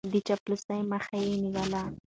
[0.13, 1.81] د چاپلوسۍ مخه يې نيوله.